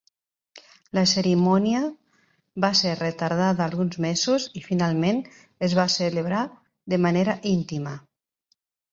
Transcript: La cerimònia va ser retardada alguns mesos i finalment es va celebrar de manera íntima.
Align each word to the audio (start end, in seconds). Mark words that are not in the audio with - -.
La 0.97 1.01
cerimònia 1.09 1.81
va 2.63 2.71
ser 2.79 2.93
retardada 3.01 3.63
alguns 3.65 3.97
mesos 4.05 4.47
i 4.61 4.63
finalment 4.69 5.21
es 5.67 5.75
va 5.81 5.85
celebrar 5.97 6.41
de 6.95 6.99
manera 7.07 7.37
íntima. 7.51 7.93